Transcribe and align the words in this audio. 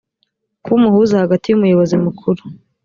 kuba 0.61 0.75
umuhuza 0.79 1.21
hagati 1.23 1.45
y 1.47 1.55
umuyobozi 1.57 1.95
mukuru 2.05 2.41